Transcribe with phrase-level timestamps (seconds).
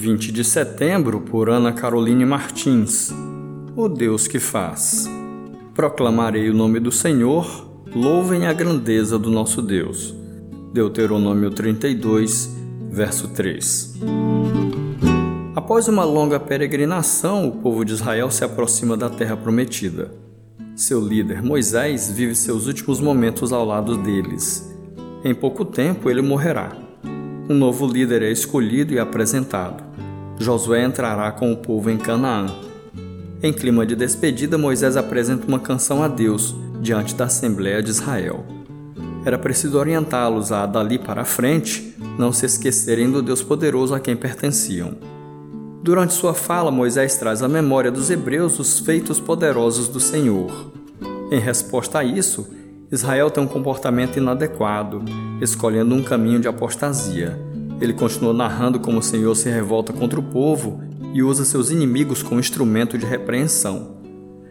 [0.00, 3.12] de setembro, por Ana Caroline Martins.
[3.76, 5.06] O Deus que faz.
[5.74, 10.14] Proclamarei o nome do Senhor, louvem a grandeza do nosso Deus.
[10.72, 12.50] Deuteronômio 32,
[12.90, 14.00] verso 3.
[15.54, 20.14] Após uma longa peregrinação, o povo de Israel se aproxima da terra prometida.
[20.74, 24.66] Seu líder, Moisés, vive seus últimos momentos ao lado deles.
[25.22, 26.89] Em pouco tempo ele morrerá.
[27.50, 29.82] Um novo líder é escolhido e apresentado.
[30.38, 32.46] Josué entrará com o povo em Canaã.
[33.42, 38.46] Em clima de despedida, Moisés apresenta uma canção a Deus diante da Assembleia de Israel.
[39.24, 44.14] Era preciso orientá-los a, dali para frente, não se esquecerem do Deus poderoso a quem
[44.14, 44.96] pertenciam.
[45.82, 50.70] Durante sua fala, Moisés traz à memória dos hebreus os feitos poderosos do Senhor.
[51.32, 52.46] Em resposta a isso,
[52.92, 55.04] Israel tem um comportamento inadequado,
[55.40, 57.38] escolhendo um caminho de apostasia.
[57.80, 60.82] Ele continua narrando como o Senhor se revolta contra o povo
[61.14, 63.96] e usa seus inimigos como instrumento de repreensão.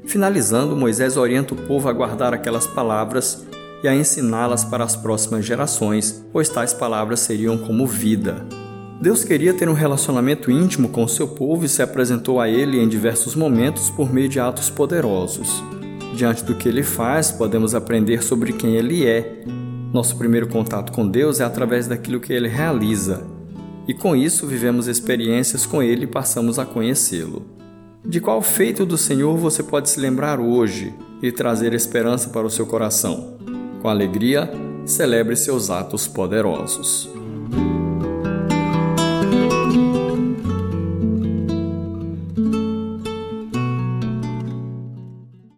[0.06, 3.46] Finalizando, Moisés orienta o povo a guardar aquelas palavras
[3.84, 8.46] e a ensiná-las para as próximas gerações, pois tais palavras seriam como vida.
[9.02, 12.80] Deus queria ter um relacionamento íntimo com o seu povo e se apresentou a ele
[12.80, 15.62] em diversos momentos por meio de atos poderosos.
[16.14, 19.44] Diante do que ele faz, podemos aprender sobre quem ele é.
[19.94, 23.26] Nosso primeiro contato com Deus é através daquilo que ele realiza,
[23.88, 27.44] e com isso vivemos experiências com ele e passamos a conhecê-lo.
[28.06, 30.94] De qual feito do Senhor você pode se lembrar hoje
[31.24, 33.38] e trazer esperança para o seu coração?
[33.82, 34.50] Com alegria,
[34.86, 37.10] celebre seus atos poderosos.